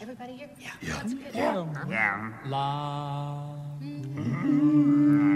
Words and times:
Everybody 0.00 0.36
here? 0.36 0.50
Yeah. 0.60 0.70
That's 0.82 1.14
good. 1.14 1.34
Yeah. 1.34 2.32
La. 2.46 3.54
Tu 3.80 5.35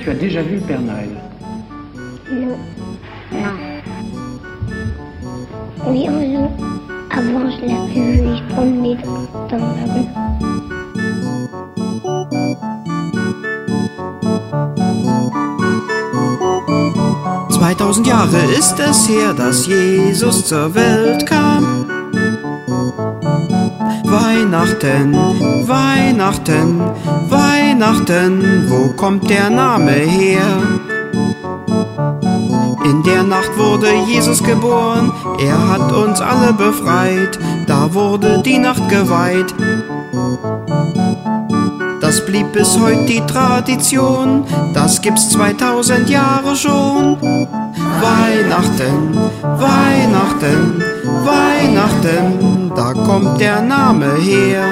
tu 0.00 0.10
as 0.10 0.14
déjà 0.14 0.42
vu 0.42 0.56
le 0.56 0.60
Père 0.62 0.80
Noël 0.80 1.10
Non. 2.32 2.56
Non. 3.32 3.38
Oui, 5.86 6.08
un 6.08 6.24
jour. 6.24 6.50
Avant, 7.10 7.50
je 7.50 7.60
l'avais 7.66 7.92
vu, 7.92 8.22
il 8.24 8.38
se 8.38 8.42
promenait 8.54 8.96
dans, 9.04 9.26
dans 9.48 9.58
la 9.58 9.94
rue. 9.94 10.06
2000 17.80 18.04
Jahre 18.04 18.44
ist 18.58 18.78
es 18.78 19.08
her, 19.08 19.34
dass 19.34 19.66
Jesus 19.66 20.46
zur 20.46 20.74
Welt 20.74 21.26
kam. 21.26 21.79
Weihnachten, 24.10 25.14
Weihnachten, 25.68 26.80
Weihnachten, 27.28 28.68
wo 28.68 28.88
kommt 28.96 29.30
der 29.30 29.48
Name 29.50 29.92
her? 29.92 30.42
In 32.84 33.04
der 33.04 33.22
Nacht 33.22 33.56
wurde 33.56 33.86
Jesus 34.08 34.42
geboren, 34.42 35.12
er 35.38 35.68
hat 35.68 35.92
uns 35.92 36.20
alle 36.20 36.52
befreit, 36.52 37.38
da 37.68 37.94
wurde 37.94 38.42
die 38.44 38.58
Nacht 38.58 38.88
geweiht. 38.88 39.54
Das 42.00 42.26
blieb 42.26 42.52
bis 42.52 42.76
heute 42.80 43.04
die 43.04 43.20
Tradition, 43.20 44.44
das 44.74 45.00
gibt's 45.00 45.28
2000 45.30 46.10
Jahre 46.10 46.56
schon. 46.56 47.16
Weihnachten, 48.00 49.16
Weihnachten, 49.42 50.82
Weihnachten, 51.24 52.59
da 52.74 52.92
kommt 52.92 53.40
der 53.40 53.60
Name 53.62 54.14
her. 54.16 54.64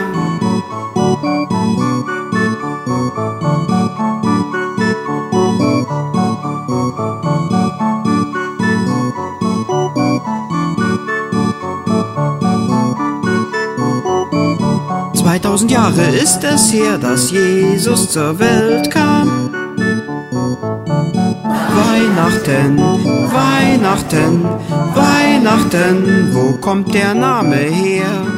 Zweitausend 15.15 15.70
Jahre 15.70 16.03
ist 16.22 16.42
es 16.44 16.72
her, 16.72 16.98
dass 16.98 17.30
Jesus 17.30 18.10
zur 18.10 18.38
Welt 18.38 18.91
kam. 18.91 19.50
Weihnachten, 21.75 22.78
Weihnachten, 22.78 24.44
Weihnachten, 24.94 25.07
wo 26.34 26.53
kommt 26.60 26.94
der 26.94 27.15
Name 27.15 27.56
her? 27.56 28.38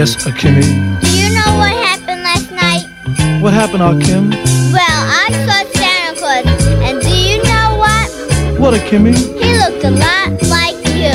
Yes, 0.00 0.16
uh, 0.26 0.30
Akimi. 0.30 0.62
do 1.02 1.10
you 1.14 1.28
know 1.28 1.50
what 1.60 1.74
happened 1.84 2.22
last 2.22 2.50
night? 2.50 2.86
What 3.42 3.52
happened, 3.52 3.82
Akim? 3.82 4.30
Well, 4.72 5.00
I 5.22 5.28
saw 5.44 5.60
Santa 5.76 6.18
Claus, 6.18 6.66
and 6.80 7.02
do 7.02 7.12
you 7.14 7.36
know 7.42 7.76
what? 7.76 8.08
What, 8.58 8.72
uh, 8.72 8.78
Akimi? 8.78 9.12
He 9.12 9.52
looked 9.60 9.84
a 9.84 9.90
lot 9.90 10.40
like 10.48 10.80
you. 10.96 11.12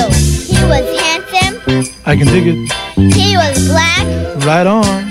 He 0.53 0.61
was 0.69 0.85
handsome, 1.01 1.95
I 2.05 2.15
can 2.15 2.27
dig 2.27 2.45
it. 2.45 3.13
he 3.15 3.35
was 3.35 3.67
black, 3.69 4.05
Right 4.45 4.67
on. 4.67 5.04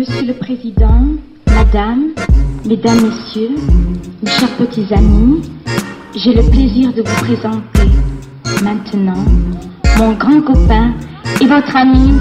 Monsieur 0.00 0.22
le 0.22 0.32
Président, 0.32 1.08
Madame, 1.48 2.14
Mesdames, 2.64 3.02
Messieurs, 3.02 3.54
mes 4.22 4.30
chers 4.30 4.56
petits 4.56 4.86
amis, 4.94 5.42
j'ai 6.16 6.32
le 6.32 6.42
plaisir 6.50 6.90
de 6.94 7.02
vous 7.02 7.16
présenter 7.22 7.90
maintenant 8.64 9.22
mon 9.98 10.12
grand 10.12 10.40
copain 10.40 10.94
et 11.42 11.44
votre 11.44 11.76
ami 11.76 12.12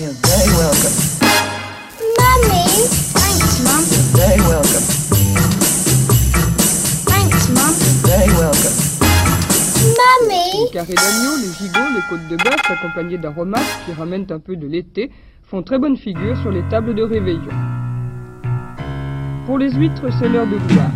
You're 0.00 0.12
very 0.12 0.48
welcome. 0.56 1.20
D'agneau, 10.72 11.36
les 11.36 11.52
gigots, 11.52 11.90
les 11.94 12.00
côtes 12.08 12.26
de 12.28 12.36
bœuf, 12.36 12.70
accompagnés 12.70 13.18
d'aromates 13.18 13.60
qui 13.84 13.92
ramènent 13.92 14.26
un 14.30 14.38
peu 14.38 14.56
de 14.56 14.66
l'été, 14.66 15.10
font 15.42 15.62
très 15.62 15.78
bonne 15.78 15.98
figure 15.98 16.40
sur 16.40 16.50
les 16.50 16.62
tables 16.70 16.94
de 16.94 17.02
réveillon. 17.02 17.52
Pour 19.44 19.58
les 19.58 19.70
huîtres, 19.70 20.06
c'est 20.18 20.30
l'heure 20.30 20.46
de 20.46 20.56
gloire. 20.56 20.90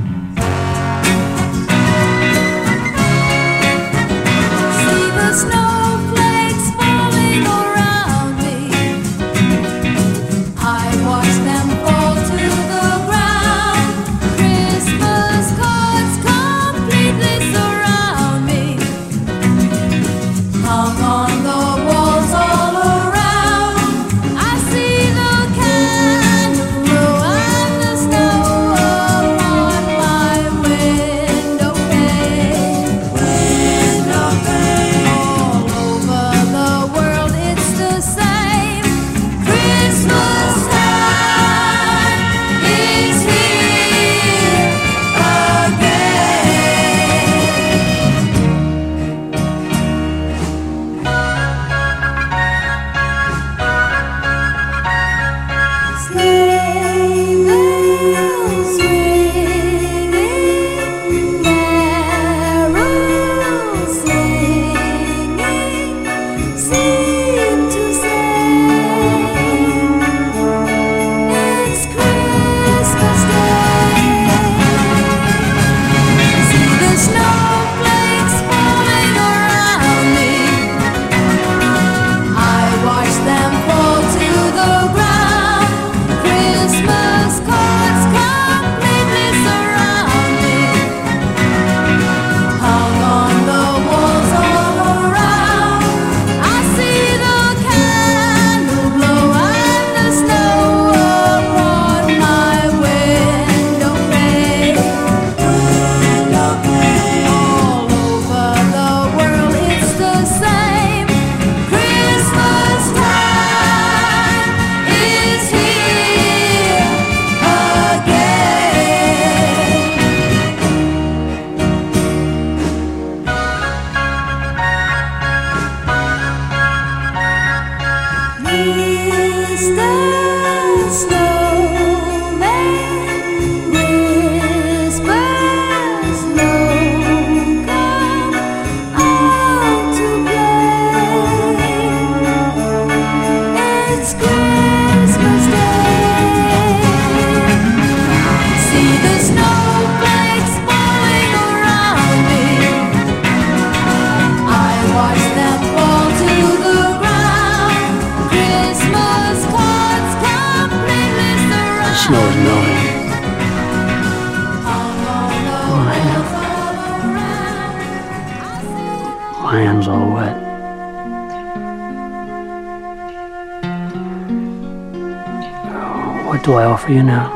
for 176.85 176.93
you 176.93 177.03
now. 177.03 177.34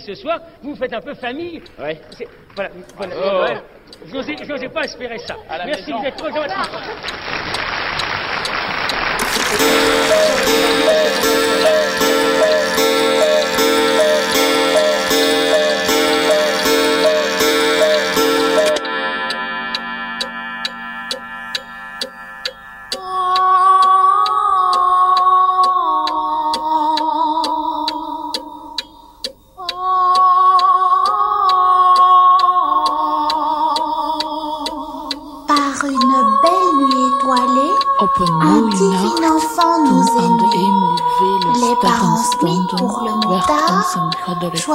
ce 0.00 0.14
soir, 0.14 0.40
vous 0.62 0.74
faites 0.74 0.92
un 0.92 1.00
peu 1.00 1.14
famille. 1.14 1.62
Voilà, 2.56 2.70
oh. 3.00 3.44
pas 4.68 4.84
espérer 4.84 5.18
ça. 5.18 5.36
Merci. 5.66 5.92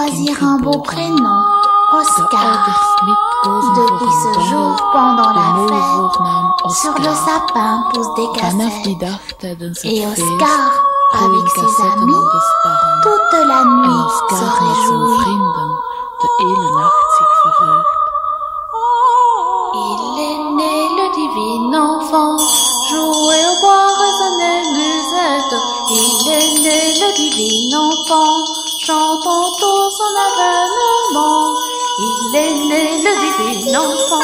choisir 0.10 0.44
un 0.44 0.58
beau 0.58 0.80
prénom, 0.80 1.44
Oscar. 1.94 2.66
Depuis 3.44 4.14
ce 4.24 4.40
jour, 4.50 4.76
pendant 4.92 5.32
la 5.32 5.48
fête, 5.68 6.72
sur 6.74 6.94
le 6.98 7.14
sapin 7.26 7.84
poussent 7.94 8.14
des 8.16 8.28
cassettes. 8.40 8.88
Et 9.86 10.06
Oscar, 10.06 10.62
avec 11.14 11.50
ses 11.56 11.82
amis, 11.84 12.26
toute 13.04 13.48
la 13.48 13.64
nuit 13.64 14.10
se 14.30 14.46
réjouit. 14.60 15.40
Il 19.76 20.02
est 20.20 20.42
né 20.56 20.76
le 20.98 21.08
divin 21.16 21.74
enfant, 21.82 22.38
jouait 22.90 23.46
au 23.46 23.62
bois, 23.62 23.88
résonnait 24.00 24.64
musette. 24.74 25.56
Il 25.92 26.28
est 26.32 26.54
né 26.64 26.80
le 27.00 27.10
divin 27.16 27.78
enfant. 27.78 28.39
L'aîné, 32.32 33.02
le 33.02 33.14
divin 33.60 33.80
enfant, 33.80 34.20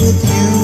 with 0.00 0.24
you. 0.24 0.59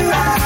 right. 0.00 0.41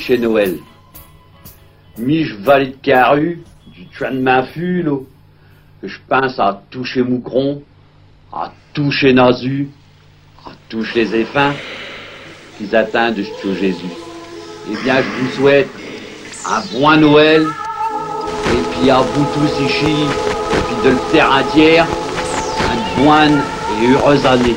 Chez 0.00 0.18
Noël. 0.18 0.58
Mich 1.96 2.34
valet 2.40 2.70
de 2.70 2.76
caru, 2.82 3.42
du 3.72 3.86
train 3.96 4.10
de 4.10 4.18
ma 4.18 4.44
je 4.44 5.98
pense 6.08 6.40
à 6.40 6.64
toucher 6.68 7.02
Moucron, 7.02 7.62
à 8.32 8.52
toucher 8.74 9.12
Nazu, 9.12 9.68
à 10.44 10.50
toucher 10.68 11.04
les 11.04 11.20
effins, 11.20 11.52
qu'ils 12.58 12.74
atteignent 12.74 13.14
de 13.14 13.22
Jésus. 13.54 13.92
Eh 14.68 14.82
bien, 14.82 14.96
je 14.96 15.22
vous 15.22 15.30
souhaite 15.36 15.68
un 16.44 16.60
bon 16.72 16.96
Noël, 16.96 17.46
et 17.46 18.80
puis 18.80 18.90
à 18.90 18.98
vous 18.98 19.26
tous 19.32 19.64
ici, 19.64 19.92
et 19.92 20.60
puis 20.66 20.84
de 20.84 20.90
le 20.90 21.12
terre 21.12 21.30
entière, 21.30 21.86
une 22.98 23.04
bonne 23.04 23.40
et 23.80 23.92
heureuse 23.92 24.26
année. 24.26 24.56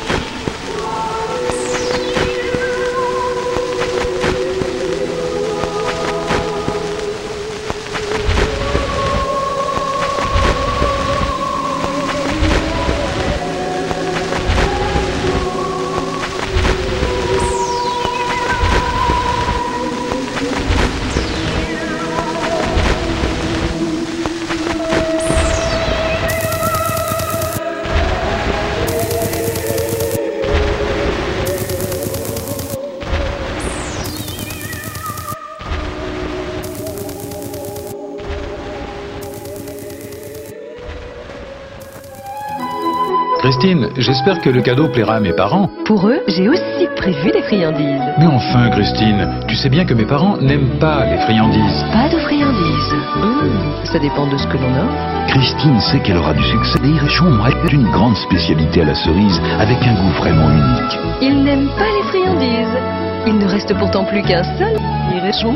Christine, 43.65 43.89
j'espère 43.97 44.41
que 44.41 44.49
le 44.51 44.61
cadeau 44.61 44.89
plaira 44.89 45.15
à 45.15 45.19
mes 45.19 45.33
parents. 45.33 45.71
Pour 45.85 46.07
eux, 46.07 46.19
j'ai 46.27 46.47
aussi 46.47 46.87
prévu 46.95 47.31
des 47.31 47.41
friandises. 47.41 47.99
Mais 48.19 48.27
enfin, 48.27 48.69
Christine, 48.69 49.27
tu 49.47 49.55
sais 49.55 49.69
bien 49.69 49.85
que 49.85 49.95
mes 49.95 50.05
parents 50.05 50.37
n'aiment 50.37 50.77
pas 50.79 51.03
les 51.05 51.17
friandises. 51.17 51.83
Pas 51.91 52.07
de 52.07 52.19
friandises. 52.19 52.93
Hum, 53.23 53.71
ça 53.85 53.97
dépend 53.97 54.27
de 54.27 54.37
ce 54.37 54.45
que 54.45 54.57
l'on 54.57 54.69
offre. 54.69 55.29
Christine 55.29 55.79
sait 55.79 55.99
qu'elle 56.01 56.17
aura 56.17 56.35
du 56.35 56.43
succès 56.43 56.77
et 56.83 56.89
Iréchon 56.89 57.39
est 57.43 57.73
une 57.73 57.89
grande 57.89 58.15
spécialité 58.17 58.81
à 58.83 58.85
la 58.85 58.93
cerise 58.93 59.41
avec 59.59 59.77
un 59.81 59.95
goût 59.95 60.13
vraiment 60.19 60.51
unique. 60.51 60.99
Ils 61.23 61.43
n'aiment 61.43 61.71
pas 61.75 61.89
les 61.89 62.03
friandises. 62.03 62.77
Il 63.25 63.39
ne 63.39 63.47
reste 63.47 63.73
pourtant 63.79 64.03
plus 64.03 64.21
qu'un 64.21 64.43
seul 64.59 64.77
Iréchon. 65.17 65.55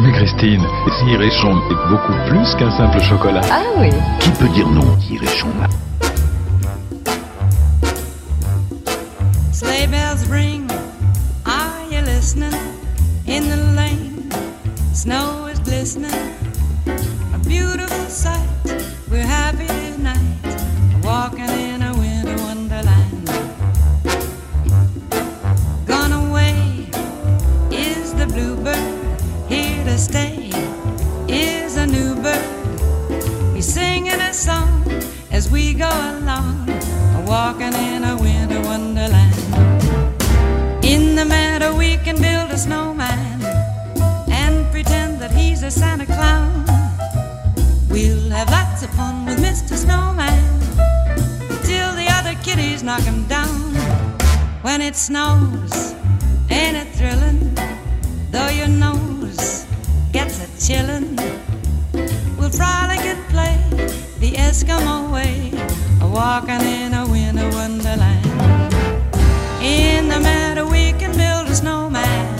Mais 0.00 0.12
Christine, 0.12 0.66
Iréchon 1.06 1.56
est 1.70 1.88
beaucoup 1.88 2.12
plus 2.28 2.54
qu'un 2.56 2.70
simple 2.72 3.00
chocolat. 3.00 3.40
Ah 3.50 3.62
oui. 3.78 3.88
Qui 4.20 4.30
peut 4.32 4.48
dire 4.50 4.68
non, 4.68 4.84
Iréchon 5.10 5.48
ring, 10.28 10.70
are 11.46 11.84
you 11.90 12.00
listening? 12.02 12.52
In 13.26 13.48
the 13.48 13.56
lane, 13.76 14.30
snow 14.92 15.46
is 15.46 15.58
glistening. 15.60 16.34
A 17.34 17.38
beautiful 17.46 18.06
sight, 18.08 18.48
we're 19.10 19.26
happy 19.26 19.66
tonight, 19.66 21.02
walking 21.02 21.48
in 21.48 21.82
a 21.82 21.92
winter 21.98 22.36
wonderland. 22.42 23.26
Gone 25.86 26.12
away 26.12 26.88
is 27.70 28.14
the 28.14 28.26
bluebird, 28.26 29.20
here 29.48 29.84
to 29.84 29.98
stay 29.98 30.50
is 31.28 31.76
a 31.76 31.86
new 31.86 32.14
bird. 32.16 33.54
We 33.54 33.62
singing 33.62 34.20
a 34.20 34.34
song 34.34 34.84
as 35.30 35.50
we 35.50 35.74
go 35.74 35.88
along, 35.88 36.66
walking 37.26 37.74
in 37.74 37.87
the 41.18 41.24
meadow 41.24 41.76
we 41.76 41.96
can 41.96 42.14
build 42.22 42.48
a 42.52 42.56
snowman 42.56 43.42
and 44.30 44.70
pretend 44.70 45.20
that 45.20 45.32
he's 45.32 45.64
a 45.64 45.70
Santa 45.70 46.06
Clown. 46.06 46.64
We'll 47.90 48.30
have 48.30 48.48
lots 48.50 48.84
of 48.84 48.90
fun 48.90 49.26
with 49.26 49.38
Mr. 49.38 49.74
Snowman 49.74 50.44
till 51.64 51.90
the 51.96 52.06
other 52.18 52.34
kitties 52.44 52.84
knock 52.84 53.00
him 53.00 53.26
down. 53.26 53.58
When 54.62 54.80
it 54.80 54.94
snows, 54.94 55.96
ain't 56.50 56.76
it 56.76 56.88
thrilling? 56.94 57.52
Though 58.30 58.50
your 58.60 58.68
nose 58.68 59.66
gets 60.12 60.38
a 60.44 60.46
chillin', 60.64 61.16
we'll 62.38 62.50
frolic 62.50 63.00
and 63.12 63.24
play 63.34 63.58
the 64.20 64.36
Eskimo 64.46 65.12
way, 65.12 65.50
walking 66.00 66.62
in 66.62 66.94
a 66.94 67.04
winter 67.10 67.50
wonderland. 67.50 68.24
In 69.60 70.06
the 70.08 70.20
meadow 70.20 70.70
we 70.70 70.77
snowman 71.58 72.38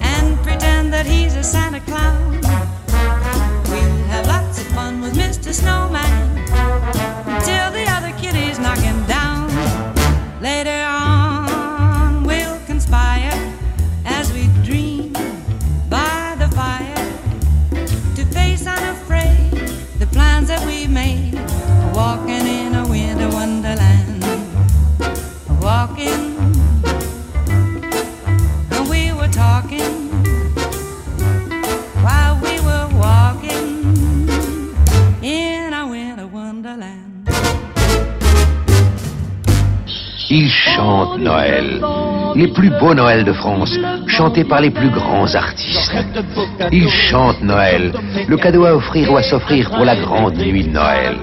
and 0.00 0.38
pretend 0.42 0.90
that 0.90 1.04
he's 1.04 1.36
a 1.36 1.42
Santa 1.42 1.80
Clown. 1.80 2.31
Noël. 41.22 41.80
Les 42.34 42.48
plus 42.48 42.70
beaux 42.70 42.94
Noëls 42.94 43.24
de 43.24 43.32
France, 43.32 43.72
chantés 44.06 44.44
par 44.44 44.60
les 44.60 44.70
plus 44.70 44.90
grands 44.90 45.34
artistes. 45.34 45.94
Ils 46.70 46.88
chantent 46.88 47.42
Noël, 47.42 47.92
le 48.28 48.36
cadeau 48.36 48.64
à 48.64 48.74
offrir 48.74 49.12
ou 49.12 49.16
à 49.16 49.22
s'offrir 49.22 49.70
pour 49.70 49.84
la 49.84 49.96
grande 49.96 50.36
nuit 50.36 50.64
de 50.64 50.70
Noël. 50.70 51.16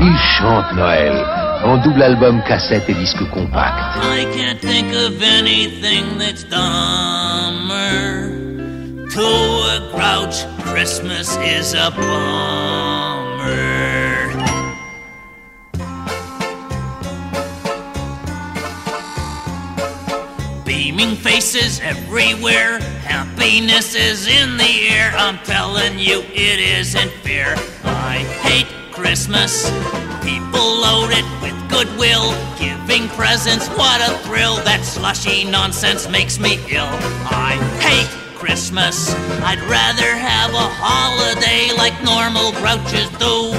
Ils 0.00 0.18
chantent 0.38 0.74
Noël, 0.74 1.12
en 1.64 1.76
double 1.78 2.02
album 2.02 2.42
cassette 2.46 2.88
et 2.88 2.94
disque 2.94 3.28
compact. 3.30 3.74
To 9.16 9.22
a 9.22 9.80
Christmas 10.62 11.38
is 11.38 11.72
a. 11.72 12.95
Beaming 20.96 21.16
faces 21.16 21.78
everywhere, 21.80 22.78
happiness 23.04 23.94
is 23.94 24.26
in 24.26 24.56
the 24.56 24.88
air. 24.88 25.12
I'm 25.14 25.36
telling 25.40 25.98
you, 25.98 26.22
it 26.32 26.58
isn't 26.58 27.10
fair. 27.22 27.54
I 27.84 28.24
hate 28.40 28.66
Christmas. 28.92 29.68
People 30.24 30.80
load 30.80 31.10
it 31.10 31.26
with 31.42 31.52
goodwill, 31.68 32.32
giving 32.58 33.08
presents, 33.08 33.68
what 33.76 34.00
a 34.08 34.16
thrill. 34.24 34.56
That 34.64 34.86
slushy 34.86 35.44
nonsense 35.44 36.08
makes 36.08 36.38
me 36.38 36.54
ill. 36.70 36.88
I 37.28 37.60
hate 37.78 38.08
Christmas. 38.34 39.12
I'd 39.44 39.60
rather 39.68 40.16
have 40.16 40.54
a 40.54 40.68
holiday 40.80 41.76
like 41.76 41.92
normal 42.02 42.52
grouches 42.52 43.10
do. 43.18 43.52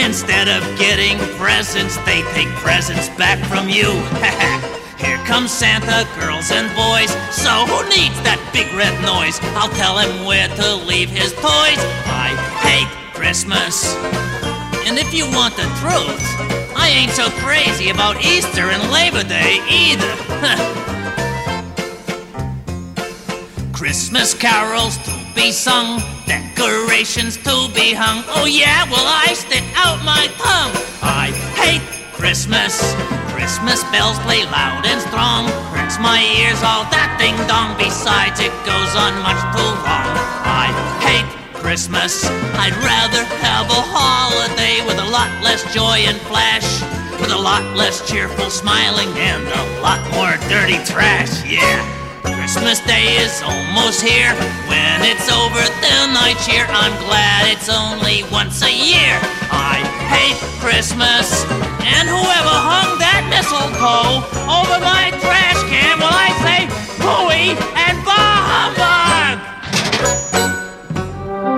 Instead 0.00 0.46
of 0.46 0.62
getting 0.78 1.18
presents, 1.34 1.96
they 2.06 2.22
take 2.32 2.48
presents 2.62 3.08
back 3.18 3.44
from 3.46 3.68
you. 3.68 3.90
Here 4.98 5.18
comes 5.26 5.50
Santa, 5.52 6.08
girls 6.18 6.50
and 6.50 6.68
boys. 6.74 7.10
So 7.30 7.52
who 7.68 7.84
needs 7.88 8.16
that 8.24 8.40
big 8.52 8.72
red 8.72 8.96
noise? 9.04 9.38
I'll 9.52 9.72
tell 9.76 9.98
him 9.98 10.24
where 10.24 10.48
to 10.48 10.76
leave 10.88 11.10
his 11.10 11.32
toys. 11.32 11.80
I 12.08 12.32
hate 12.64 12.88
Christmas. 13.12 13.94
And 14.86 14.98
if 14.98 15.12
you 15.12 15.26
want 15.32 15.54
the 15.56 15.68
truth, 15.82 16.24
I 16.76 16.88
ain't 16.88 17.12
so 17.12 17.28
crazy 17.44 17.90
about 17.90 18.24
Easter 18.24 18.70
and 18.70 18.90
Labor 18.90 19.22
Day 19.22 19.60
either. 19.68 20.14
Christmas 23.72 24.32
carols 24.32 24.96
to 25.04 25.10
be 25.34 25.52
sung, 25.52 26.00
decorations 26.26 27.36
to 27.36 27.68
be 27.74 27.92
hung. 27.92 28.24
Oh 28.28 28.46
yeah, 28.46 28.84
well 28.90 29.04
I 29.04 29.34
stick 29.34 29.64
out 29.74 30.02
my 30.04 30.28
tongue. 30.38 30.72
I 31.02 31.32
hate 31.54 31.82
Christmas. 32.14 32.80
Christmas 33.36 33.84
bells 33.92 34.18
play 34.24 34.48
loud 34.48 34.88
and 34.88 34.96
strong. 35.04 35.44
Hurts 35.76 36.00
my 36.00 36.24
ears, 36.40 36.56
all 36.64 36.88
that 36.88 37.20
ding 37.20 37.36
dong. 37.44 37.76
Besides, 37.76 38.40
it 38.40 38.50
goes 38.64 38.92
on 38.96 39.12
much 39.20 39.36
too 39.52 39.72
long. 39.84 40.08
I 40.40 40.72
hate 41.04 41.28
Christmas. 41.52 42.24
I'd 42.56 42.72
rather 42.80 43.28
have 43.44 43.68
a 43.68 43.82
holiday 43.92 44.80
with 44.88 44.96
a 44.96 45.08
lot 45.12 45.28
less 45.44 45.60
joy 45.76 46.08
and 46.08 46.16
flash. 46.24 46.64
With 47.20 47.28
a 47.28 47.36
lot 47.36 47.60
less 47.76 48.00
cheerful 48.08 48.48
smiling 48.48 49.12
and 49.20 49.44
a 49.44 49.64
lot 49.84 50.00
more 50.16 50.40
dirty 50.48 50.80
trash. 50.88 51.44
Yeah. 51.44 51.84
Christmas 52.24 52.80
Day 52.88 53.20
is 53.20 53.44
almost 53.44 54.00
here. 54.00 54.32
When 54.64 55.04
it's 55.04 55.28
over, 55.28 55.60
then 55.84 56.16
I 56.16 56.32
cheer. 56.40 56.64
I'm 56.72 56.96
glad 57.04 57.52
it's 57.52 57.68
only 57.68 58.24
once 58.32 58.64
a 58.64 58.72
year. 58.72 59.20
I 59.52 59.84
hate 60.08 60.40
Christmas. 60.56 61.44
And 61.86 62.08
whoever 62.08 62.56
hung 62.70 62.98
that 62.98 63.22
over 63.46 64.78
my 64.80 65.10
trash 65.22 65.60
can, 65.70 66.02
I 66.02 66.28
say 66.42 66.66
and! 67.86 67.98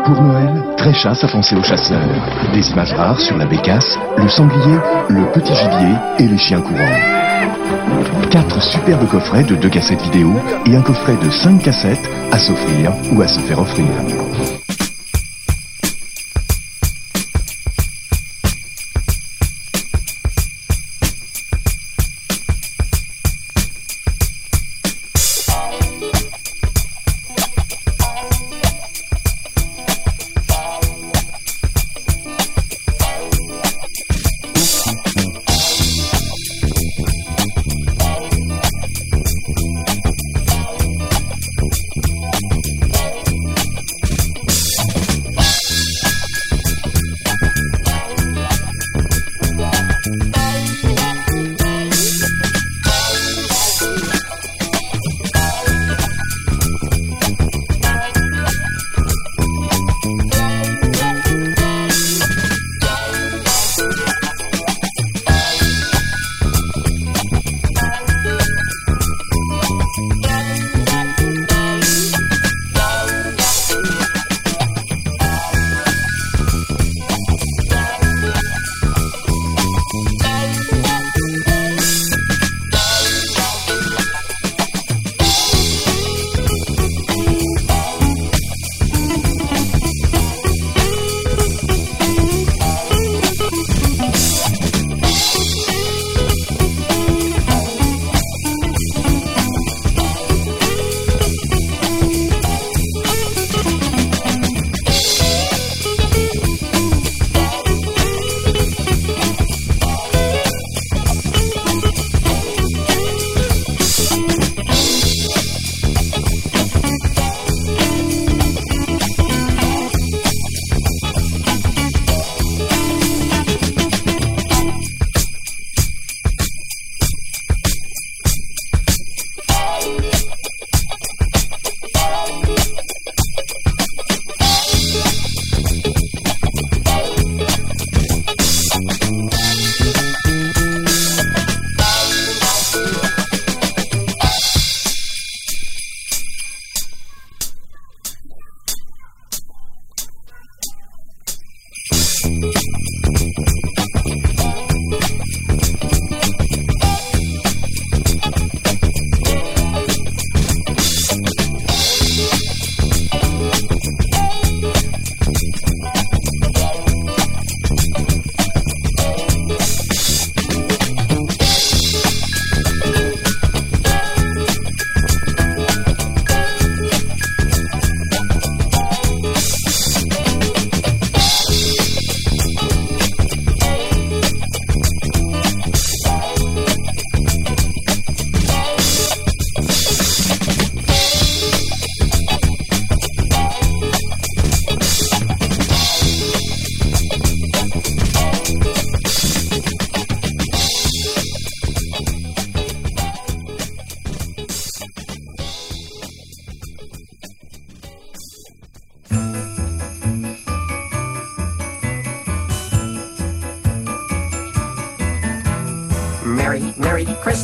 Pour 0.04 0.22
Noël, 0.22 0.74
Tréchasse 0.76 1.24
a 1.24 1.28
pensé 1.28 1.56
aux 1.56 1.62
chasseurs. 1.62 2.00
Des 2.52 2.70
images 2.70 2.92
rares 2.92 3.20
sur 3.20 3.36
la 3.36 3.46
bécasse, 3.46 3.98
le 4.16 4.28
sanglier, 4.28 4.78
le 5.08 5.30
petit 5.32 5.54
gibier 5.54 5.96
et 6.18 6.28
les 6.28 6.38
chiens 6.38 6.60
courants. 6.60 7.18
Quatre 8.30 8.62
superbes 8.62 9.08
coffrets 9.08 9.44
de 9.44 9.54
deux 9.56 9.70
cassettes 9.70 10.02
vidéo 10.02 10.34
et 10.66 10.76
un 10.76 10.82
coffret 10.82 11.16
de 11.16 11.30
cinq 11.30 11.62
cassettes 11.62 12.08
à 12.32 12.38
s'offrir 12.38 12.92
ou 13.12 13.22
à 13.22 13.28
se 13.28 13.40
faire 13.40 13.60
offrir. 13.60 13.86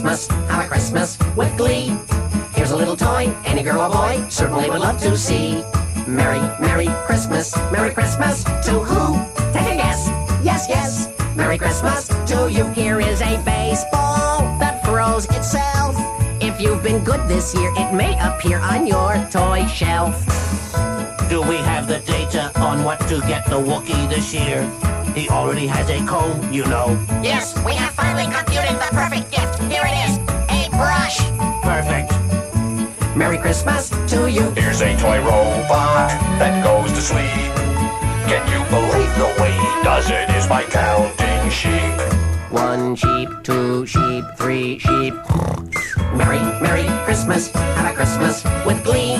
Christmas, 0.04 0.50
have 0.50 0.64
a 0.66 0.68
Christmas 0.68 1.18
with 1.34 1.56
glee. 1.56 1.96
Here's 2.52 2.72
a 2.72 2.76
little 2.76 2.94
toy 2.94 3.34
any 3.46 3.62
girl 3.62 3.80
or 3.80 3.88
boy 3.88 4.28
certainly 4.28 4.68
would 4.68 4.80
love 4.80 5.00
to 5.00 5.16
see. 5.16 5.64
Merry, 6.06 6.40
Merry 6.60 6.88
Christmas, 7.06 7.56
Merry 7.72 7.90
Christmas 7.90 8.44
to 8.44 8.72
who? 8.72 9.16
Take 9.54 9.72
a 9.72 9.76
guess. 9.76 10.08
Yes, 10.44 10.66
yes. 10.68 11.08
Merry 11.34 11.56
Christmas 11.56 12.08
to 12.08 12.52
you. 12.52 12.66
Here 12.72 13.00
is 13.00 13.22
a 13.22 13.42
baseball 13.46 14.40
that 14.60 14.84
throws 14.84 15.24
itself. 15.30 15.96
If 16.38 16.60
you've 16.60 16.82
been 16.82 17.02
good 17.02 17.26
this 17.26 17.54
year, 17.54 17.72
it 17.74 17.94
may 17.94 18.12
appear 18.20 18.58
on 18.58 18.86
your 18.86 19.16
toy 19.30 19.66
shelf. 19.68 20.22
Do 21.30 21.40
we 21.40 21.56
have 21.56 21.88
the 21.88 22.00
data 22.00 22.52
on 22.60 22.84
what 22.84 23.00
to 23.08 23.20
get 23.22 23.46
the 23.46 23.56
Wookiee 23.56 24.10
this 24.10 24.34
year? 24.34 24.70
He 25.14 25.30
already 25.30 25.66
has 25.66 25.88
a 25.88 26.04
comb, 26.04 26.52
you 26.52 26.66
know. 26.66 26.88
Yes, 27.22 27.56
we 27.64 27.72
have 27.72 27.94
finally 27.94 28.24
computed 28.24 28.74
the 28.76 28.88
perfect 28.92 29.30
gift. 29.30 29.43
Christmas 33.44 33.90
to 34.08 34.30
you. 34.30 34.50
Here's 34.52 34.80
a 34.80 34.96
toy 34.96 35.18
robot 35.18 36.08
that 36.40 36.64
goes 36.64 36.90
to 36.92 37.00
sleep. 37.02 37.52
Can 38.24 38.40
you 38.48 38.60
believe 38.72 39.12
the 39.20 39.28
way 39.38 39.52
he 39.52 39.84
does 39.84 40.08
it 40.08 40.30
is 40.30 40.46
by 40.46 40.62
counting 40.64 41.50
sheep? 41.50 41.92
One 42.50 42.96
sheep, 42.96 43.28
two 43.42 43.84
sheep, 43.84 44.24
three 44.38 44.78
sheep. 44.78 45.12
Merry, 46.16 46.40
Merry 46.64 46.88
Christmas, 47.04 47.52
have 47.52 47.92
a 47.92 47.94
Christmas 47.94 48.44
with 48.64 48.82
glee. 48.82 49.16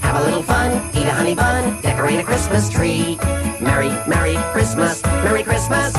Have 0.00 0.22
a 0.22 0.24
little 0.24 0.44
fun, 0.44 0.70
eat 0.96 1.08
a 1.08 1.10
honey 1.10 1.34
bun, 1.34 1.82
decorate 1.82 2.20
a 2.20 2.22
Christmas 2.22 2.70
tree. 2.70 3.18
Merry, 3.60 3.90
Merry 4.06 4.36
Christmas, 4.52 5.02
Merry 5.26 5.42
Christmas 5.42 5.95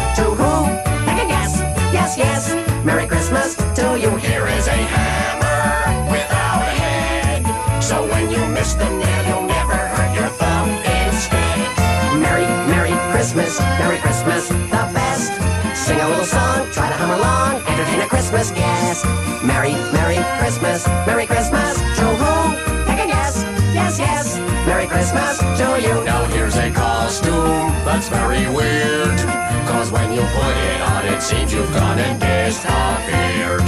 try 16.78 16.90
to 16.90 16.96
hum 16.96 17.10
along, 17.10 17.58
entertain 17.66 18.02
a 18.02 18.08
Christmas 18.08 18.52
guest. 18.52 19.04
Merry, 19.42 19.74
Merry 19.98 20.22
Christmas, 20.38 20.86
Merry 21.10 21.26
Christmas 21.26 21.82
to 21.98 22.06
who? 22.06 22.54
Take 22.86 23.02
a 23.02 23.08
guess. 23.10 23.42
Yes, 23.74 23.98
yes. 23.98 24.38
Merry 24.70 24.86
Christmas 24.86 25.40
to 25.40 25.68
you. 25.82 26.06
Now 26.06 26.24
here's 26.26 26.56
a 26.56 26.70
costume 26.70 27.74
that's 27.82 28.10
very 28.10 28.46
weird. 28.54 29.18
Cause 29.66 29.92
when 29.92 30.14
you 30.14 30.22
put 30.22 30.54
it 30.70 30.82
on, 30.82 31.06
it 31.10 31.22
seems 31.22 31.52
you've 31.52 31.74
gone 31.74 31.98
and 31.98 32.22
disappeared. 32.22 33.66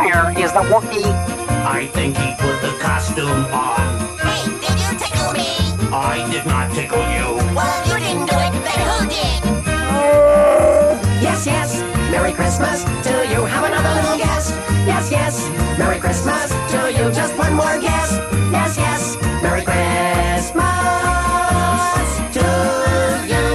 Where 0.00 0.32
is 0.40 0.50
the 0.56 0.64
Wookiee? 0.72 1.12
I 1.68 1.88
think 1.92 2.16
he 2.16 2.28
put 2.40 2.56
the 2.64 2.72
costume 2.80 3.44
on. 3.52 3.84
Hey, 4.24 4.48
did 4.64 4.76
you 4.80 4.92
tickle 4.96 5.32
me? 5.36 5.52
I 5.92 6.24
did 6.32 6.46
not 6.46 6.72
tickle 6.72 7.04
you. 7.12 7.36
Well, 7.52 7.76
you 7.84 7.98
didn't 8.00 8.26
do 8.32 8.36
it, 8.40 8.52
then 8.64 8.80
who 8.88 8.98
did? 9.12 9.40
Yes, 11.20 11.44
yes. 11.44 11.79
Merry 12.30 12.44
Christmas 12.44 12.84
to 12.84 13.10
you. 13.26 13.44
Have 13.44 13.64
another 13.64 13.92
little 13.92 14.16
guess. 14.16 14.52
Yes, 14.86 15.10
yes. 15.10 15.50
Merry 15.76 15.98
Christmas 15.98 16.48
to 16.70 16.92
you. 16.92 17.10
Just 17.12 17.36
one 17.36 17.54
more 17.54 17.80
guess. 17.80 18.12
Yes, 18.52 18.76
yes. 18.76 19.16
Merry 19.42 19.64
Christmas 19.64 20.62
to 22.34 22.46
you. 23.26 23.46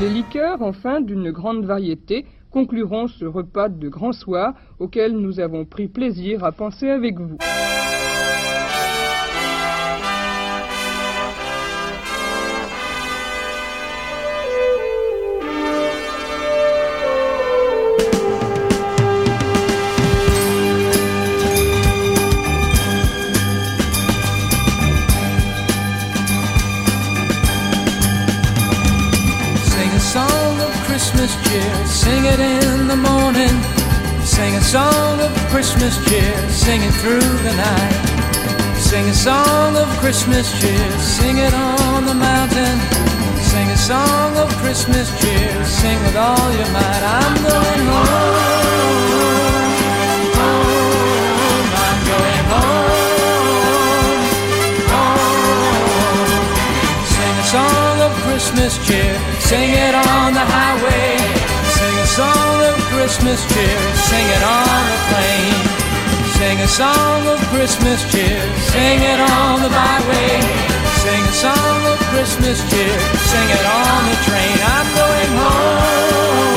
Les 0.00 0.08
liqueurs, 0.08 0.62
enfin, 0.62 1.02
d'une 1.02 1.30
grande 1.30 1.66
variété, 1.66 2.24
concluront 2.50 3.06
ce 3.06 3.26
repas 3.26 3.68
de 3.68 3.90
grand 3.90 4.12
soir 4.12 4.54
auquel 4.78 5.12
nous 5.12 5.40
avons 5.40 5.66
pris 5.66 5.88
plaisir 5.88 6.42
à 6.42 6.52
penser 6.52 6.88
avec 6.88 7.18
vous. 7.18 7.36
In 32.38 32.86
the 32.86 32.96
morning. 32.96 33.54
Sing 34.24 34.54
a 34.54 34.60
song 34.60 35.20
of 35.20 35.32
Christmas 35.50 35.96
cheer, 36.06 36.36
sing 36.48 36.82
it 36.82 36.92
through 37.02 37.30
the 37.46 37.54
night. 37.56 37.96
Sing 38.78 39.08
a 39.08 39.14
song 39.14 39.76
of 39.76 39.88
Christmas 39.98 40.46
cheer, 40.60 40.90
sing 40.98 41.38
it 41.38 41.54
on 41.54 42.06
the 42.06 42.14
mountain. 42.14 42.78
Sing 43.40 43.68
a 43.70 43.76
song 43.76 44.36
of 44.36 44.48
Christmas 44.62 45.08
cheer, 45.20 45.64
sing 45.64 45.98
with 46.04 46.16
all 46.16 46.52
your 46.52 46.70
might. 46.70 47.02
I'm 47.18 47.34
going 47.50 47.82
home, 47.90 48.38
home, 50.38 51.68
I'm 51.86 52.00
going 52.12 52.44
home, 52.52 53.00
song 57.50 58.00
of 58.00 58.12
Christmas 58.22 58.78
cheer, 58.86 59.18
sing 59.40 59.70
it 59.70 59.94
on 59.94 60.32
the 60.34 60.44
highway. 60.54 61.19
Song 62.10 62.58
of 62.66 62.74
Christmas 62.90 63.40
cheer, 63.54 63.78
sing 63.94 64.26
it 64.26 64.42
on 64.42 64.82
the 64.90 64.98
plane. 65.10 65.62
Sing 66.34 66.58
a 66.58 66.66
song 66.66 67.26
of 67.28 67.38
Christmas 67.54 68.02
cheer, 68.10 68.42
sing 68.58 69.00
it 69.00 69.20
on 69.20 69.62
the 69.62 69.68
byway. 69.70 70.42
Sing 71.02 71.22
a 71.22 71.32
song 71.32 71.86
of 71.86 71.98
Christmas 72.10 72.58
cheer, 72.68 72.98
sing 73.30 73.48
it 73.58 73.64
on 73.64 74.10
the 74.10 74.16
train. 74.26 74.58
I'm 74.74 74.88
going 74.98 75.32
home, 75.38 76.50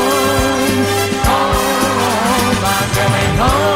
home, 1.29 2.57
I'm 2.73 2.89
going 2.97 3.35
home, 3.37 3.72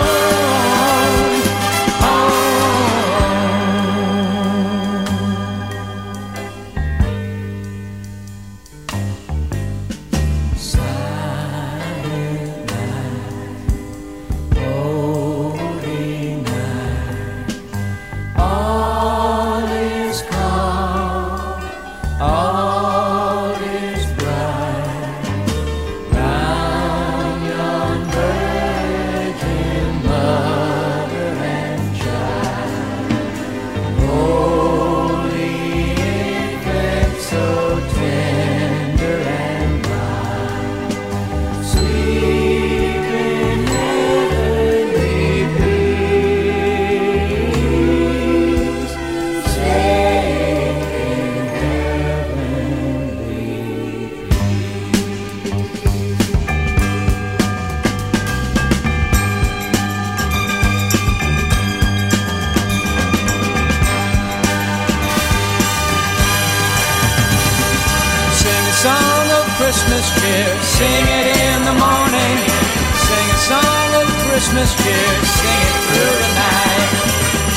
Christmas 74.38 74.70
cheer, 74.76 75.10
sing 75.26 75.62
it 75.66 75.78
through 75.90 76.18
the 76.22 76.32
night. 76.38 76.94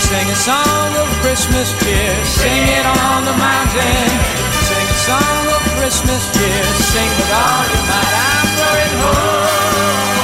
Sing 0.01 0.27
a 0.33 0.35
song 0.35 0.97
of 0.97 1.09
Christmas 1.21 1.77
cheer, 1.77 2.25
sing 2.25 2.69
it 2.73 2.87
on 3.05 3.21
the 3.29 3.37
mountain. 3.37 4.09
Sing 4.65 4.89
a 4.89 4.99
song 5.05 5.45
of 5.53 5.61
Christmas 5.77 6.25
cheer, 6.33 6.65
sing 6.81 7.11
with 7.21 7.33
all 7.37 7.65
your 7.69 7.85
might. 7.85 8.17
I'm 8.33 8.49
going 8.65 8.95
home, 8.97 10.20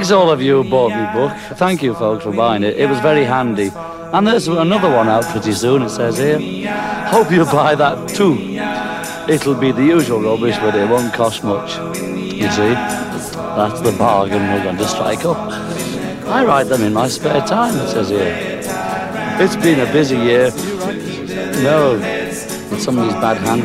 As 0.00 0.10
all 0.10 0.30
of 0.30 0.40
you 0.40 0.64
bought 0.64 0.92
me 0.92 1.06
book, 1.12 1.30
thank 1.58 1.82
you 1.82 1.94
folks 1.94 2.24
for 2.24 2.32
buying 2.32 2.62
it. 2.62 2.78
It 2.78 2.88
was 2.88 2.98
very 3.00 3.22
handy. 3.24 3.70
And 3.74 4.26
there's 4.26 4.48
another 4.48 4.88
one 4.88 5.08
out 5.08 5.24
pretty 5.24 5.52
soon, 5.52 5.82
it 5.82 5.90
says 5.90 6.16
here. 6.16 6.40
Hope 7.08 7.30
you 7.30 7.44
buy 7.44 7.74
that 7.74 8.08
too. 8.08 8.34
It'll 9.30 9.54
be 9.54 9.72
the 9.72 9.84
usual 9.84 10.22
rubbish, 10.22 10.56
but 10.56 10.74
it 10.74 10.88
won't 10.88 11.12
cost 11.12 11.44
much. 11.44 11.76
You 11.76 12.50
see, 12.50 12.72
that's 12.72 13.80
the 13.82 13.94
bargain 13.98 14.42
we're 14.42 14.62
going 14.64 14.78
to 14.78 14.88
strike 14.88 15.26
up. 15.26 15.36
I 16.26 16.44
write 16.46 16.68
them 16.68 16.82
in 16.82 16.94
my 16.94 17.06
spare 17.06 17.42
time, 17.42 17.76
it 17.76 17.88
says 17.90 18.08
here. 18.08 18.62
It's 19.38 19.56
been 19.56 19.80
a 19.80 19.92
busy 19.92 20.16
year. 20.16 20.50
No, 21.62 22.00
it's 22.02 22.84
somebody's 22.84 23.12
bad 23.14 23.36
hand. 23.36 23.62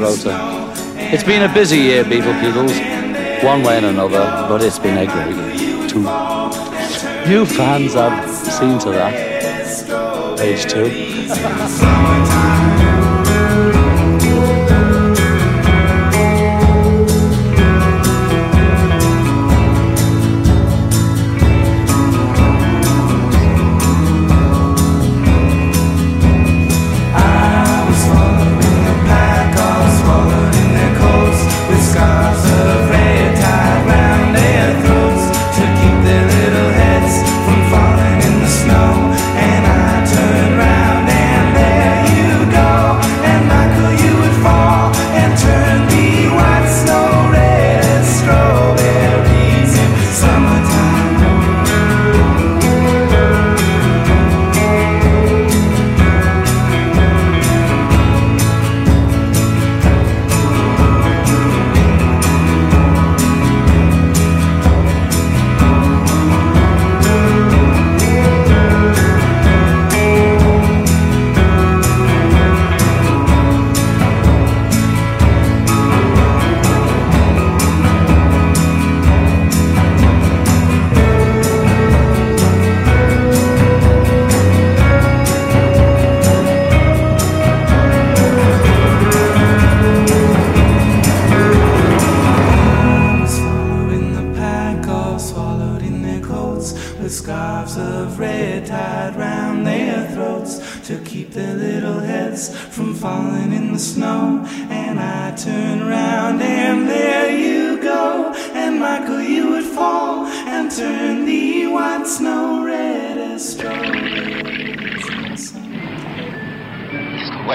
It's 1.14 1.24
been 1.24 1.50
a 1.50 1.54
busy 1.54 1.78
year, 1.78 2.04
Beetle 2.04 2.34
Beetles, 2.42 2.78
one 3.42 3.64
way 3.64 3.78
and 3.78 3.86
another, 3.86 4.48
but 4.50 4.62
it's 4.62 4.80
been 4.80 4.98
a 4.98 5.06
great 5.06 5.36
year, 5.36 5.65
Hm. 5.96 6.04
too. 6.04 7.32
You 7.32 7.46
fans 7.46 7.94
have 7.94 8.30
seen 8.30 8.78
to 8.80 8.90
that. 8.92 10.38
Page 10.38 10.66
two. 10.66 10.90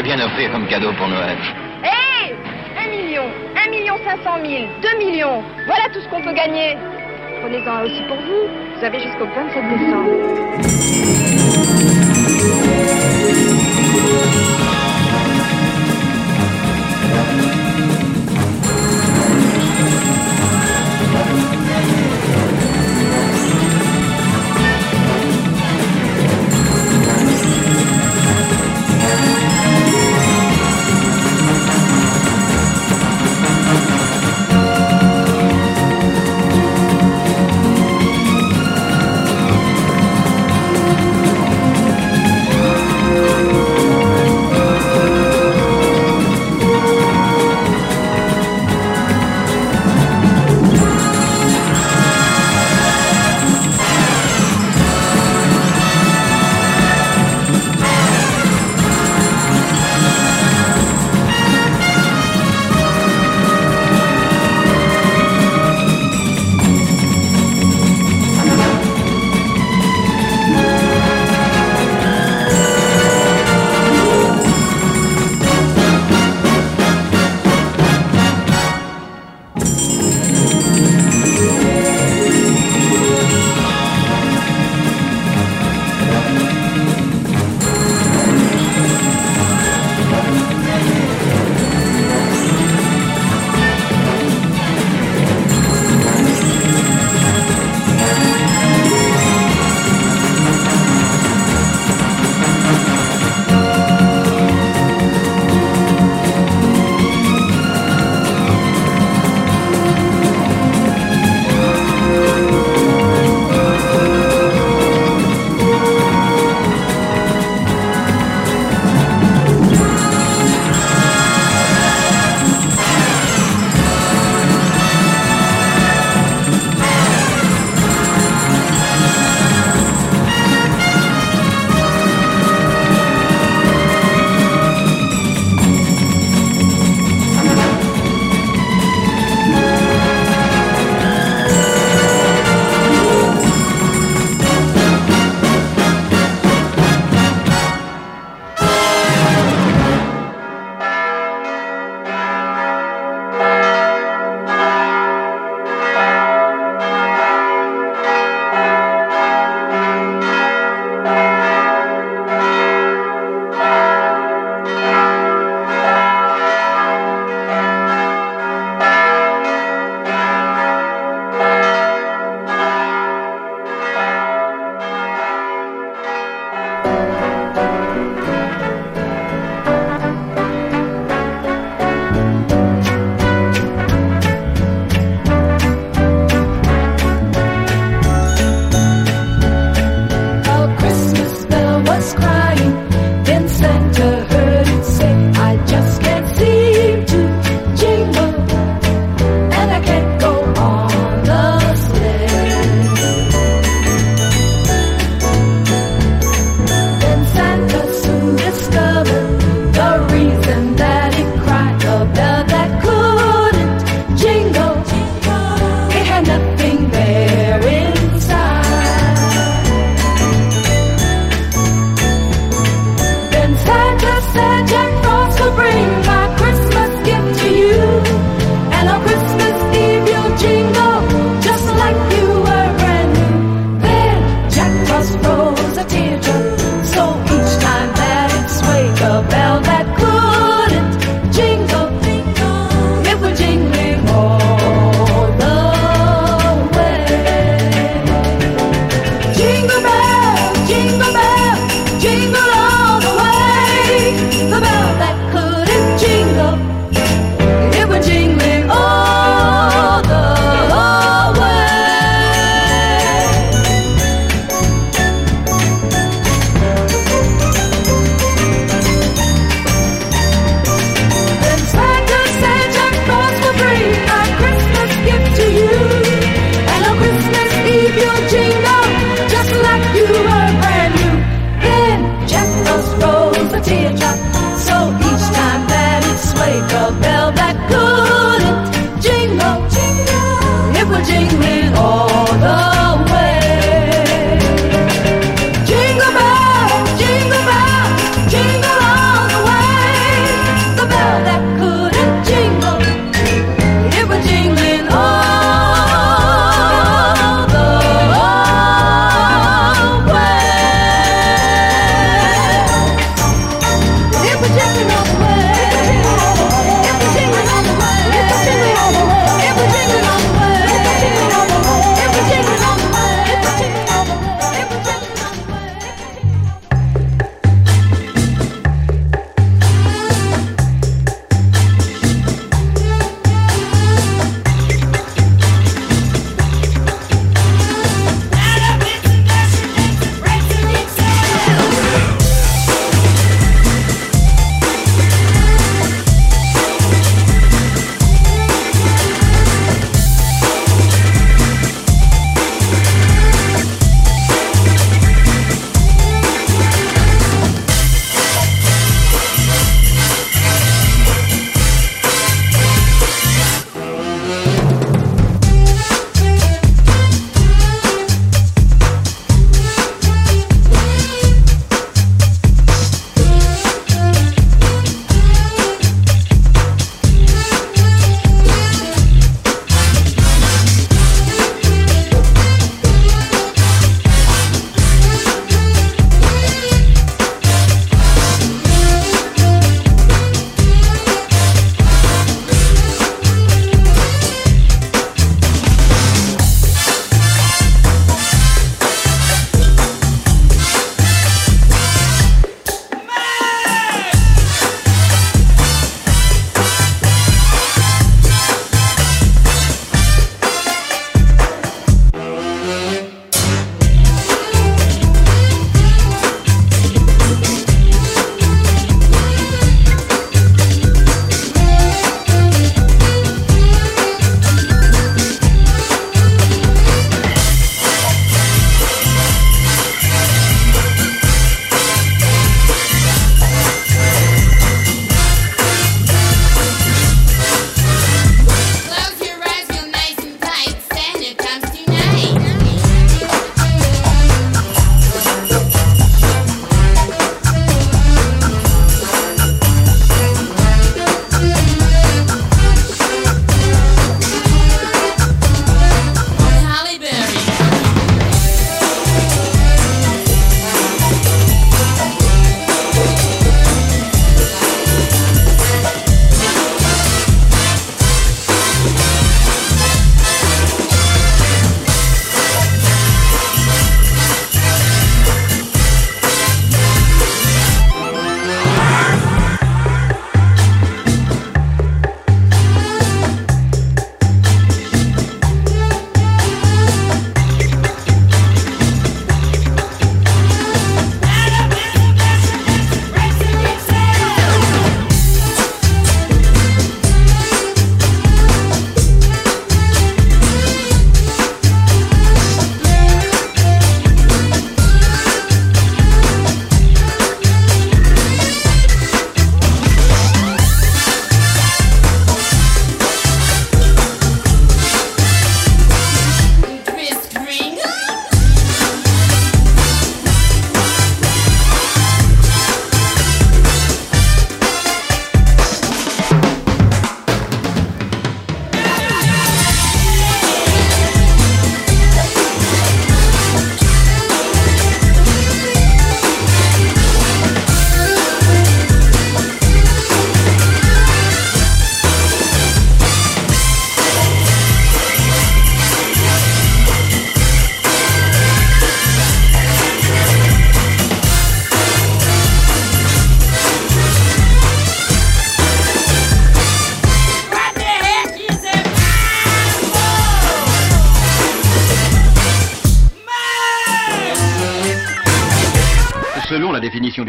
Bien 0.02 0.20
offrir 0.20 0.50
comme 0.52 0.66
cadeau 0.66 0.92
pour 0.92 1.08
Noël 1.08 1.36
Hé 1.84 2.34
Un 2.78 2.88
million, 2.88 3.24
un 3.56 3.70
million 3.70 3.94
cinq 4.04 4.18
cent 4.24 4.38
mille, 4.38 4.68
deux 4.82 4.96
millions. 4.98 5.42
Voilà 5.66 5.84
tout 5.92 6.00
ce 6.00 6.08
qu'on 6.08 6.22
peut 6.22 6.32
gagner. 6.32 6.76
Prenez-en 7.42 7.82
aussi 7.84 8.02
pour 8.08 8.16
vous. 8.16 8.48
Vous 8.78 8.84
avez 8.84 9.00
jusqu'au 9.00 9.26
27 9.26 9.62
décembre. 9.78 11.20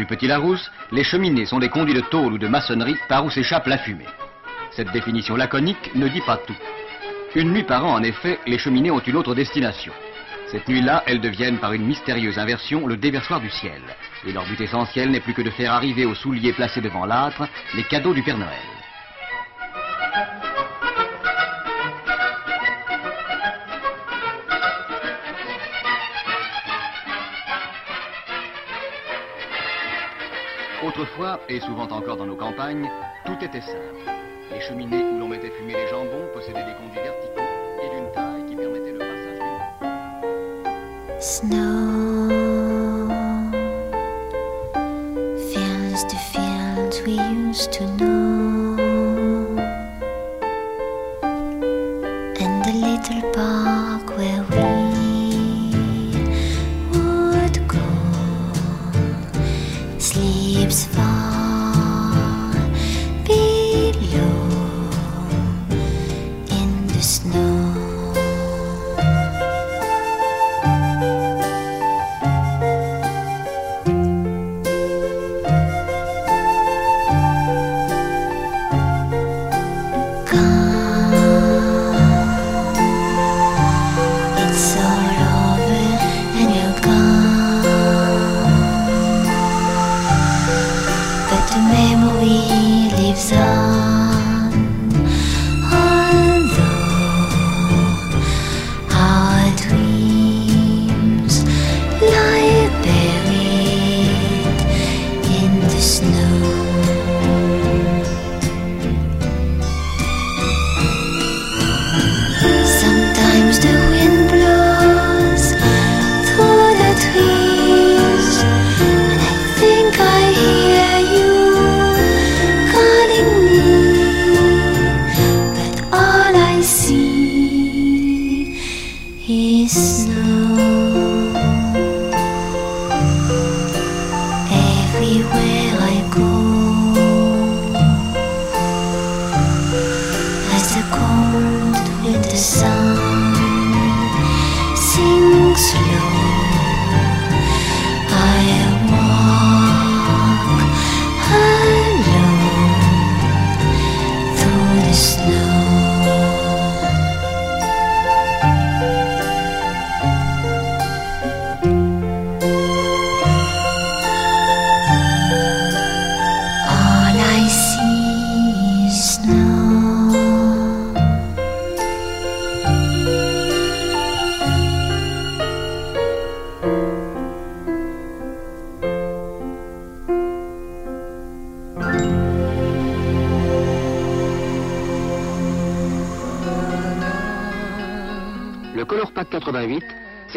Petit 0.06 0.26
Larousse, 0.26 0.70
les 0.90 1.04
cheminées 1.04 1.46
sont 1.46 1.58
des 1.58 1.68
conduits 1.68 1.94
de 1.94 2.00
tôle 2.00 2.32
ou 2.34 2.38
de 2.38 2.48
maçonnerie 2.48 2.96
par 3.08 3.24
où 3.24 3.30
s'échappe 3.30 3.66
la 3.66 3.78
fumée. 3.78 4.06
Cette 4.70 4.92
définition 4.92 5.36
laconique 5.36 5.94
ne 5.94 6.08
dit 6.08 6.22
pas 6.22 6.38
tout. 6.38 6.56
Une 7.34 7.52
nuit 7.52 7.64
par 7.64 7.84
an, 7.84 7.94
en 7.94 8.02
effet, 8.02 8.38
les 8.46 8.58
cheminées 8.58 8.90
ont 8.90 8.98
une 8.98 9.16
autre 9.16 9.34
destination. 9.34 9.92
Cette 10.50 10.68
nuit-là, 10.68 11.02
elles 11.06 11.20
deviennent 11.20 11.58
par 11.58 11.72
une 11.72 11.86
mystérieuse 11.86 12.38
inversion 12.38 12.86
le 12.86 12.96
déversoir 12.96 13.40
du 13.40 13.48
ciel. 13.48 13.80
Et 14.26 14.32
leur 14.32 14.44
but 14.44 14.60
essentiel 14.60 15.10
n'est 15.10 15.20
plus 15.20 15.32
que 15.32 15.42
de 15.42 15.50
faire 15.50 15.72
arriver 15.72 16.04
aux 16.04 16.14
souliers 16.14 16.52
placés 16.52 16.82
devant 16.82 17.06
l'âtre 17.06 17.48
les 17.74 17.84
cadeaux 17.84 18.12
du 18.12 18.22
Père 18.22 18.38
Noël. 18.38 18.81
Autrefois, 30.84 31.38
et 31.48 31.60
souvent 31.60 31.84
encore 31.84 32.16
dans 32.16 32.26
nos 32.26 32.34
campagnes, 32.34 32.90
tout 33.24 33.36
était 33.40 33.60
simple. 33.60 33.94
Les 34.50 34.60
cheminées 34.60 35.04
où 35.04 35.18
l'on 35.18 35.28
mettait 35.28 35.50
fumer 35.50 35.74
les 35.74 35.86
jambons 35.88 36.26
possédaient 36.34 36.64
des 36.64 36.74
conduits 36.74 37.00
verticaux 37.00 37.40
et 37.80 37.88
d'une 37.94 38.10
taille 38.12 38.44
qui 38.46 38.56
permettait 38.56 38.92
le 38.92 38.98
passage 38.98 39.38
d'une... 39.38 41.20
Snow 41.20 42.42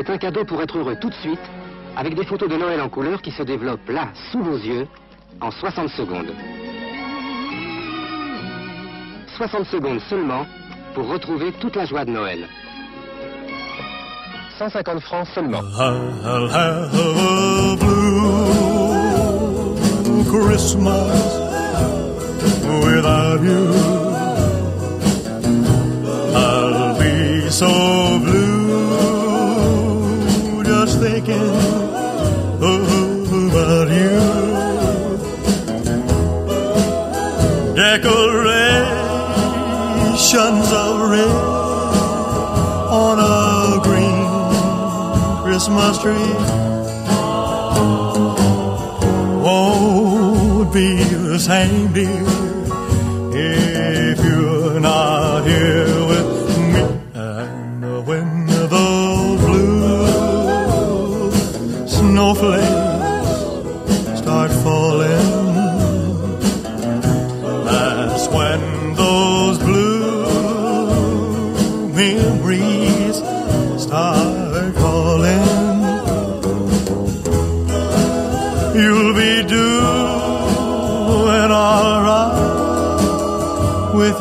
c'est 0.06 0.14
un 0.14 0.18
cadeau 0.18 0.46
pour 0.46 0.62
être 0.62 0.78
heureux 0.78 0.96
tout 1.00 1.10
de 1.10 1.16
suite, 1.16 1.40
avec 1.96 2.14
des 2.16 2.26
photos 2.26 2.50
de 2.50 2.56
Noël 2.58 2.82
en 2.82 2.90
couleur 2.90 3.22
qui 3.22 3.32
se 3.32 3.44
développent 3.44 3.90
là, 3.90 4.10
sous 4.32 4.42
vos 4.44 4.58
yeux, 4.58 4.88
en 5.42 5.52
60 5.52 5.90
secondes. 5.90 6.34
60 9.38 9.66
secondes 9.66 10.00
seulement 10.10 10.46
pour 10.94 11.08
retrouver 11.08 11.52
toute 11.54 11.76
la 11.76 11.86
joie 11.86 12.06
de 12.06 12.12
Noël. 12.12 12.48
150 14.60 15.00
francs 15.02 15.28
seulement. 15.34 15.60
I'll 15.60 16.50
have 16.50 16.94
a 16.94 17.76
blue 17.78 18.26
Christmas 20.24 21.40
without 22.86 23.42
you. 23.44 23.85
Christmas 45.66 45.98
tree 45.98 46.14
won't 49.42 50.72
be 50.72 50.94
the 50.94 51.40
same, 51.40 51.92
dear, 51.92 52.35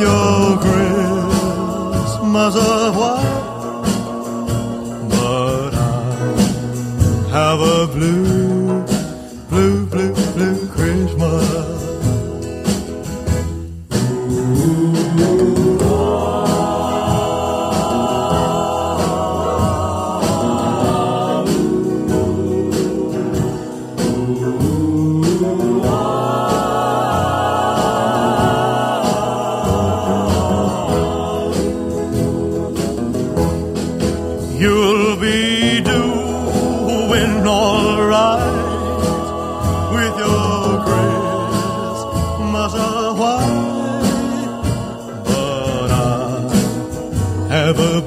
your 0.05 0.59
Christmas 0.67 2.55
of 2.57 2.97
white, 2.97 3.24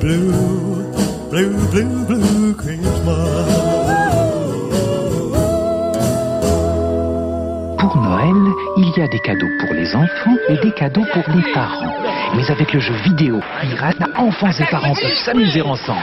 blue, 0.08 0.32
blue, 1.30 1.68
blue, 1.72 2.06
blue 2.08 2.56
Christmas. 2.56 3.48
Pour 7.78 7.98
Noël, 7.98 8.36
il 8.78 8.90
y 8.96 9.02
a 9.02 9.08
des 9.08 9.20
cadeaux 9.20 9.50
pour 9.60 9.74
les 9.74 9.96
enfants 9.96 10.38
et 10.48 10.58
des 10.60 10.72
cadeaux 10.72 11.04
pour 11.12 11.36
les 11.36 11.54
parents. 11.54 11.94
Mais 12.36 12.50
avec 12.50 12.74
le 12.74 12.80
jeu 12.80 12.94
vidéo 13.04 13.40
Pirate, 13.62 13.98
enfants 14.16 14.52
et 14.52 14.66
parents 14.72 14.94
peuvent 14.94 15.14
s'amuser 15.26 15.62
ensemble. 15.62 16.00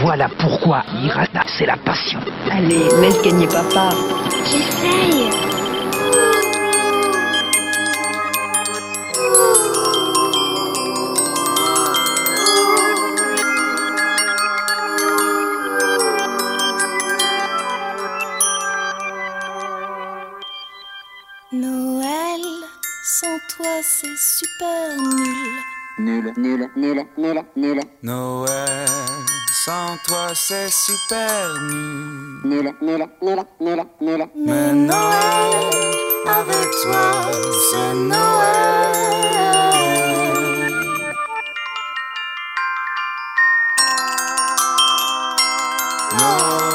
Voilà 0.00 0.28
pourquoi 0.38 0.82
Irata, 1.04 1.42
c'est 1.46 1.66
la 1.66 1.76
passion. 1.76 2.20
Allez, 2.50 2.88
laisse 3.00 3.22
gagner 3.22 3.46
papa. 3.46 3.90
J'essaye. 4.44 5.55
C'est 24.00 24.18
super 24.18 24.96
nul. 24.98 25.62
Nul, 25.98 26.32
nul, 26.36 26.68
nul, 26.76 27.06
nul, 27.16 27.42
nul. 27.56 27.80
Noël, 28.02 28.86
sans 29.64 29.96
toi 30.06 30.34
c'est 30.34 30.70
super 30.70 31.54
nul. 31.70 32.42
Nul, 32.44 32.74
nul, 32.82 33.06
nul, 33.22 33.44
nul, 33.60 33.86
nul. 34.00 34.26
Mais 34.36 34.72
Noël, 34.72 35.70
avec 36.26 36.68
toi 36.82 37.30
c'est 37.70 37.94
Noël. 37.94 39.36
Noël, 46.18 46.65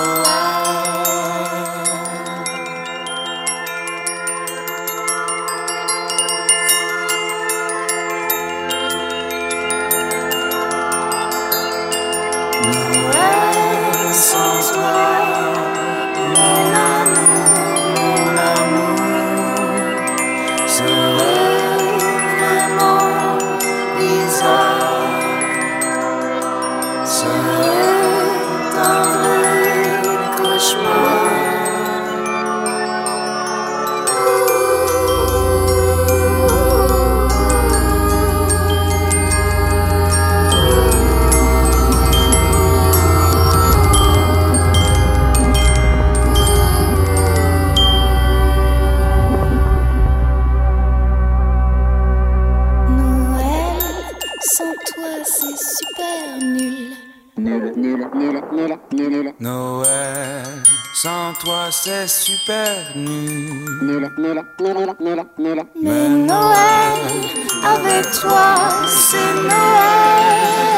c'est 61.72 62.08
super 62.08 62.92
nul. 62.96 63.80
Mais 65.82 66.10
Noël, 66.10 67.00
avec 67.64 68.12
toi 68.12 68.56
c'est 68.88 69.34
Noël. 69.34 70.72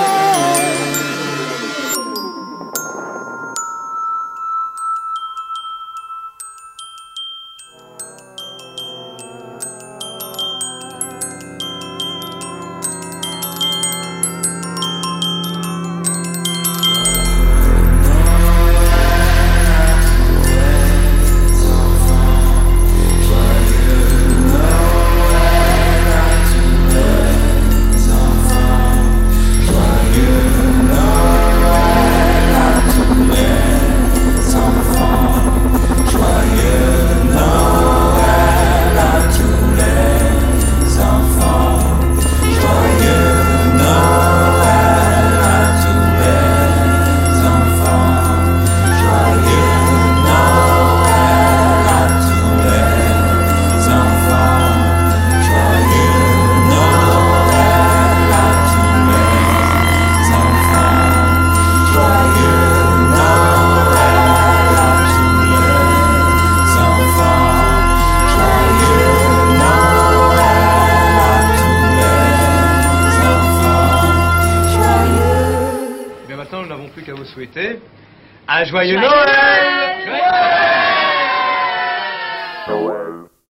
Joyeux 78.66 78.99